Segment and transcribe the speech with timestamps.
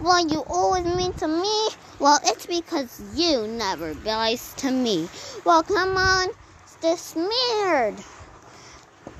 [0.00, 1.68] Why you always mean to me?
[1.98, 5.08] Well, it's because you never nice to me.
[5.44, 6.28] Well, come on,
[6.66, 7.96] stay smeared.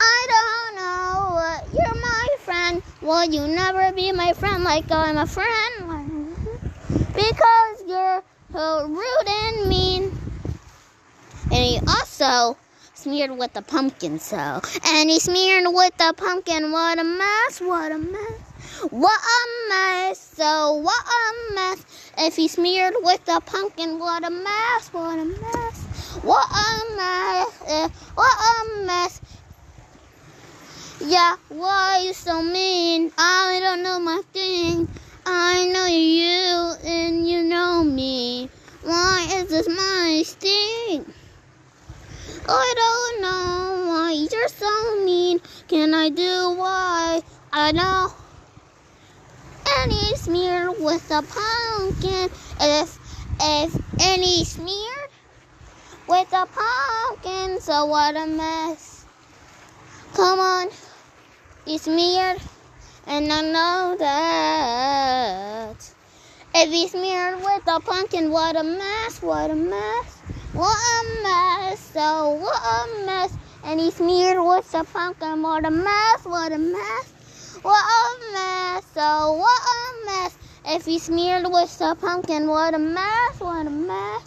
[0.00, 1.18] I don't know
[1.72, 2.82] you're my friend.
[3.02, 6.36] Will you never be my friend like I'm a friend?
[7.14, 8.22] Because you're
[8.52, 10.18] so rude and mean.
[11.50, 12.56] And he also
[12.94, 14.60] smeared with the pumpkin so.
[14.86, 16.72] And he smeared with the pumpkin.
[16.72, 18.47] What a mess, what a mess.
[18.78, 21.84] What a mess, so what a mess.
[22.16, 26.20] If he smeared with the pumpkin, what a mess, what a mess.
[26.22, 29.20] What a mess, eh, what a mess.
[31.00, 33.10] Yeah, why are you so mean?
[33.18, 34.88] I don't know my thing.
[35.26, 38.48] I know you and you know me.
[38.84, 41.04] Why is this my sting?
[42.48, 45.40] I don't know why you're so mean.
[45.66, 47.22] Can I do why?
[47.52, 48.12] I know.
[49.86, 52.28] He smeared with a pumpkin.
[52.60, 52.98] If
[53.40, 55.10] if any smeared
[56.08, 59.06] with a pumpkin, so what a mess.
[60.14, 60.68] Come on,
[61.64, 62.40] he smeared,
[63.06, 65.76] and I know that.
[66.54, 70.18] If he smeared with a pumpkin, what a mess, what a mess.
[70.54, 73.36] What a mess, so what a mess.
[73.62, 77.12] And he smeared with the pumpkin, what a mess, what a mess.
[77.62, 80.38] What a mess, so what a mess.
[80.64, 84.22] If he smeared with the pumpkin, what a mess, what a mess.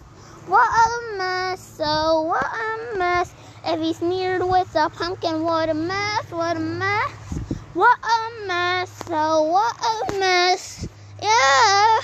[0.48, 3.34] What a mess, so what a mess.
[3.66, 7.40] If he smeared with the pumpkin, what a mess, what a mess.
[7.74, 10.88] What a mess, so what a mess.
[11.22, 12.02] Yeah,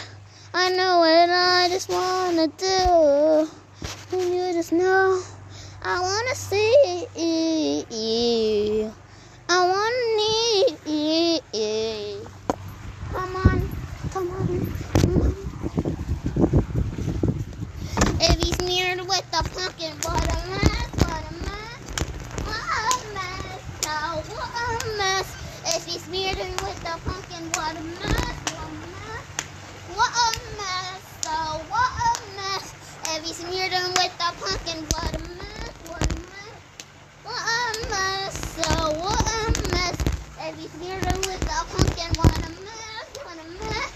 [0.54, 3.50] I know what I just wanna do.
[4.14, 5.22] And you just know
[5.84, 8.94] I wanna see you.
[9.50, 10.78] I wanna need
[11.54, 12.28] you.
[13.12, 13.70] Come on,
[14.12, 14.48] come on,
[15.00, 15.34] come on.
[18.20, 21.82] If he smeared with the pumpkin, what a mess, what a mess,
[22.44, 25.28] what a mess, oh, what a mess.
[25.76, 29.26] If he smeared it with the pumpkin, what a mess, what a mess,
[29.96, 32.74] what a mess, oh, what a mess.
[33.16, 36.60] If he smeared him with the pumpkin, what a mess, what a mess,
[37.24, 39.98] what a mess, oh, what a mess.
[40.40, 43.92] If he smeared him with the pumpkin, what a mess, what a mess,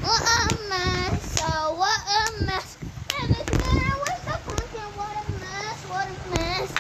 [0.03, 2.77] what a mess, oh, what a mess.
[3.21, 6.71] If he smeared it with the pumpkin, what a mess, what a mess,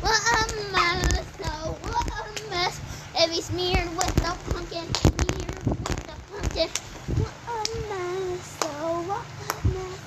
[0.00, 2.80] what a mess, oh, what a mess.
[3.16, 6.68] If he smeared with the pumpkin, smeared with the pumpkin,
[7.18, 9.98] what a mess, what a mess.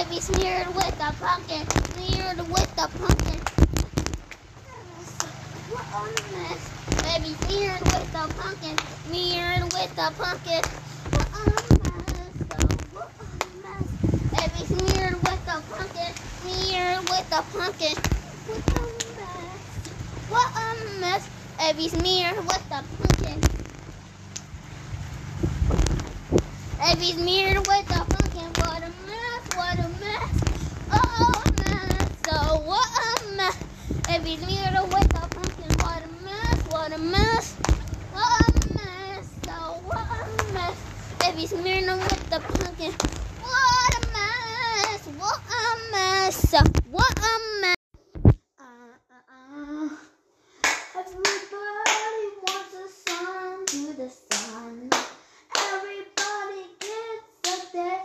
[0.00, 3.40] If he smeared with the pumpkin, smeared with the pumpkin,
[5.70, 6.62] what a mess.
[7.04, 10.62] Baby smeared with the pumpkin, smeared with the pumpkin.
[11.12, 11.44] What a
[11.84, 12.36] mess,
[12.94, 13.88] what a mess.
[14.32, 17.96] Baby smeared with the pumpkin, smeared with the pumpkin.
[18.48, 18.88] What a
[19.20, 19.60] mess.
[20.30, 21.33] What a mess.
[21.58, 23.40] Baby smeared with the pumpkin.
[26.78, 28.50] Baby smeared with the pumpkin.
[28.62, 30.34] What a mess, what a mess.
[30.92, 33.56] Oh, a mess, oh, what a mess.
[34.06, 35.70] Baby smeared with the pumpkin.
[35.80, 37.54] What a mess, what a mess.
[38.12, 40.76] What a mess, oh, what a mess.
[41.20, 42.92] Baby smeared with the pumpkin.
[43.40, 46.54] What a mess, what a mess.
[46.90, 47.76] What a mess.
[48.58, 48.64] Uh,
[49.10, 49.88] uh, uh.
[50.96, 54.90] Everybody wants a son to the sun.
[55.56, 58.02] Everybody gets a day.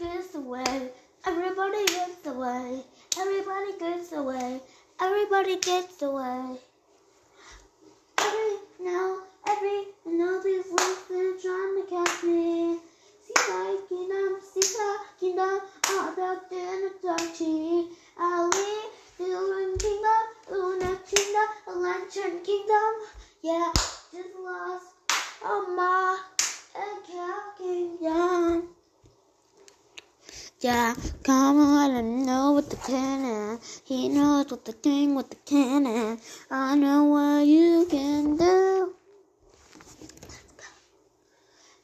[0.00, 0.90] Gets away.
[1.26, 2.84] Everybody gets away.
[3.18, 4.60] Everybody gets away.
[5.00, 6.56] Everybody gets away.
[8.16, 9.18] Every now,
[9.48, 12.78] every now these listeners trying to catch me.
[13.26, 17.88] See my kingdom, um, see my kingdom, uh, all about the touchy.
[18.20, 18.74] Ali,
[19.18, 22.92] the kingdom, Una kingdom, a lantern kingdom.
[23.42, 23.72] Yeah,
[24.12, 24.94] just lost
[25.44, 26.18] on my
[27.58, 28.77] kingdom.
[30.60, 33.60] Yeah, come on, I know what the cannon.
[33.84, 36.18] He knows what the thing with the cannon.
[36.50, 38.92] I know what you can do.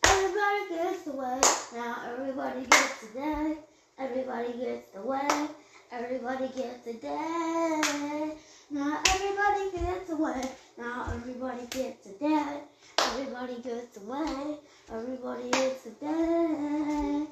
[0.02, 1.40] Everybody gets away.
[1.72, 3.58] Now everybody gets a day.
[3.96, 5.48] Everybody gets away.
[5.92, 8.32] Everybody gets a day.
[8.70, 10.42] Now everybody gets away.
[10.76, 12.60] Now everybody gets a day.
[12.98, 14.58] Everybody gets away.
[14.92, 17.26] Everybody gets a day.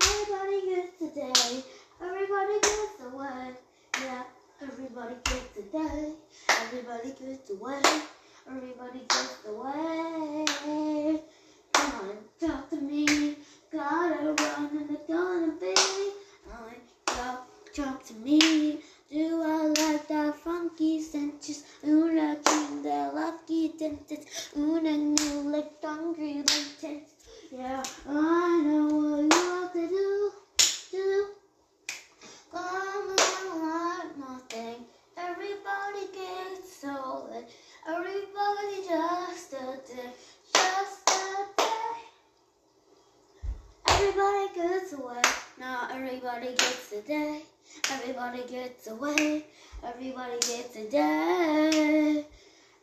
[0.00, 1.62] Everybody gets a day.
[2.00, 3.54] Everybody gets away.
[6.88, 7.82] Everybody gets away.
[8.48, 11.22] Everybody gets away.
[11.72, 13.36] Come on talk to me.
[13.70, 15.74] Gotta run and it's gonna be.
[16.50, 16.74] I
[17.06, 18.78] talk, talk to me.
[19.10, 21.64] Do I like that funky senses?
[21.86, 24.56] Una king, the lucky dentist.
[24.56, 27.06] Una new like hungry like
[27.50, 30.32] Yeah, uh, I know what you have to do.
[30.90, 31.26] Do.
[32.50, 34.84] Come on, like nothing.
[35.16, 37.44] Everybody gets solid.
[37.86, 40.12] Everybody just a day.
[40.54, 41.68] Just a day.
[44.54, 45.22] Gets away.
[45.60, 47.42] Now everybody gets a day.
[47.92, 49.44] Everybody gets away.
[49.84, 52.24] Everybody gets a day.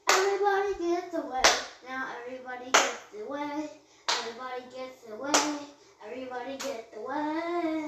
[0.09, 1.41] Everybody gets away.
[1.89, 3.69] Now everybody gets away.
[4.07, 5.57] Everybody gets away.
[6.05, 7.85] Everybody gets away.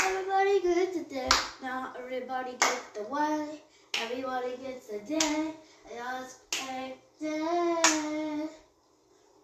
[0.00, 1.28] Everybody gets a day.
[1.62, 3.62] Now everybody gets away.
[4.00, 5.54] Everybody gets a day.
[5.92, 6.38] Just
[6.70, 8.48] a day.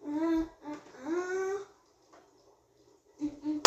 [0.07, 0.77] Uh, uh,
[1.07, 1.41] uh.
[3.23, 3.61] Mm-mm,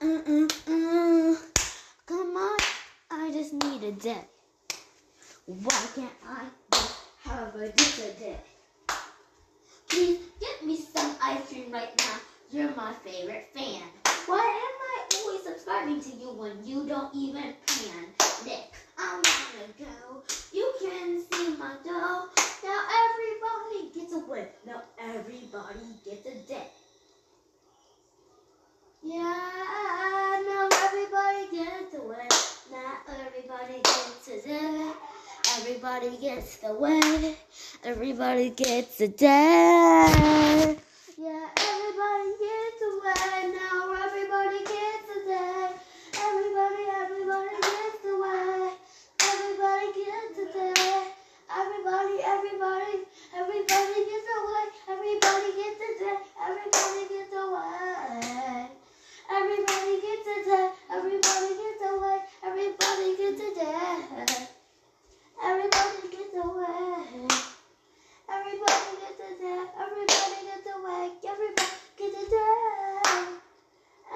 [0.00, 1.36] mm-mm, mm-mm.
[2.06, 2.58] Come on,
[3.10, 4.24] I just need a day.
[5.46, 6.44] Why can't I
[7.24, 8.36] have a just day?
[9.88, 12.18] Please get me some ice cream right now.
[12.50, 13.82] You're my favorite fan.
[14.26, 18.06] Why am I always subscribing to you when you don't even pan?
[18.44, 20.22] Nick, I wanna go.
[20.52, 22.28] You can see my dough.
[22.64, 24.46] Now everybody gets a win.
[24.66, 26.66] Now everybody gets a day.
[29.02, 32.28] Yeah, now everybody gets a win.
[32.72, 34.92] Now everybody gets a day.
[35.76, 37.36] Everybody gets the win.
[37.84, 40.08] Everybody gets a day.
[41.20, 43.52] Yeah, everybody gets a win.
[43.52, 45.68] Now everybody gets a day.
[46.16, 48.72] Everybody, everybody gets a win.
[49.20, 51.12] Everybody gets a day.
[51.52, 52.96] Everybody, everybody,
[53.36, 54.64] everybody gets away.
[54.88, 56.16] Everybody gets a day.
[56.40, 58.72] Everybody gets away.
[59.28, 60.70] Everybody gets a day.
[60.88, 62.18] Everybody gets away.
[62.48, 64.46] Everybody gets a day.
[65.42, 67.28] Everybody gets away.
[68.28, 69.64] Everybody gets a day.
[69.78, 71.10] Everybody gets away.
[71.28, 71.66] Everybody
[71.98, 73.38] gets a day.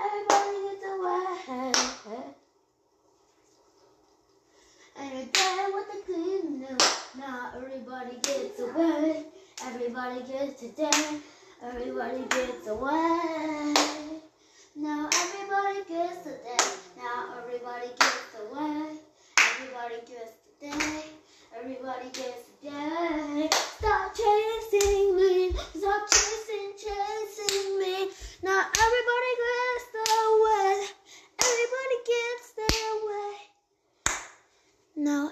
[0.01, 2.25] Everybody gets away.
[4.99, 6.79] And a day with a clean new.
[7.19, 7.53] Now
[8.01, 9.25] everybody gets away.
[9.67, 11.21] Everybody gets a day.
[11.63, 13.75] Everybody gets away.
[14.77, 16.71] Now everybody gets a day.
[16.97, 18.97] Now everybody gets away.
[19.39, 21.03] Everybody gets a day.
[21.59, 23.51] Everybody gets a day.
[23.53, 25.53] Stop chasing me.
[25.53, 28.09] Stop chasing, chasing me.
[28.43, 30.87] Now everybody gets away.
[31.39, 33.51] Everybody gets their way.
[34.97, 35.31] Now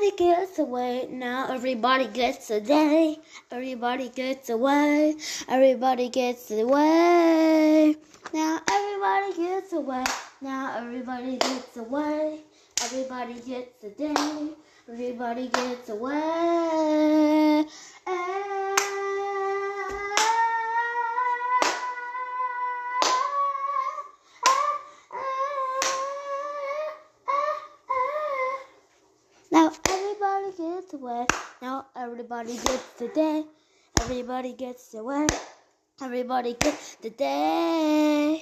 [0.00, 1.08] everybody gets away.
[1.10, 3.18] Now everybody gets a day.
[3.50, 5.14] Everybody gets away.
[5.46, 7.96] Everybody gets away.
[8.32, 10.04] Now everybody gets away.
[10.40, 12.40] Now everybody gets away.
[12.82, 14.48] Everybody gets a day.
[14.88, 17.66] Everybody gets away.
[18.06, 18.76] Now
[30.90, 31.26] gets away.
[31.62, 33.44] Now everybody gets the day.
[34.00, 35.26] Everybody gets away.
[36.00, 38.38] Everybody gets the day.